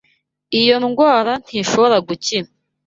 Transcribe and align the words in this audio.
Iyo 0.59 0.75
ndwara 0.83 1.33
ntishobora 1.45 1.97
gukira. 2.07 2.47